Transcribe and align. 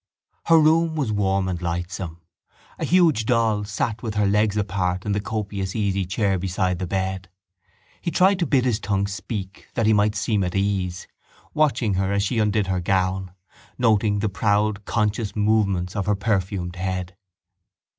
Her 0.47 0.57
room 0.59 0.95
was 0.95 1.11
warm 1.11 1.47
and 1.47 1.61
lightsome. 1.61 2.19
A 2.79 2.85
huge 2.85 3.27
doll 3.27 3.65
sat 3.65 4.01
with 4.01 4.15
her 4.15 4.25
legs 4.25 4.57
apart 4.57 5.05
in 5.05 5.11
the 5.11 5.19
copious 5.21 5.75
easychair 5.75 6.39
beside 6.39 6.79
the 6.79 6.87
bed. 6.87 7.29
He 8.01 8.09
tried 8.09 8.39
to 8.39 8.47
bid 8.47 8.65
his 8.65 8.79
tongue 8.79 9.05
speak 9.05 9.67
that 9.75 9.85
he 9.85 9.93
might 9.93 10.15
seem 10.15 10.43
at 10.43 10.55
ease, 10.55 11.07
watching 11.53 11.93
her 12.01 12.11
as 12.11 12.23
she 12.23 12.39
undid 12.39 12.65
her 12.65 12.81
gown, 12.81 13.33
noting 13.77 14.17
the 14.17 14.27
proud 14.27 14.85
conscious 14.85 15.35
movements 15.35 15.95
of 15.95 16.07
her 16.07 16.15
perfumed 16.15 16.77
head. 16.77 17.15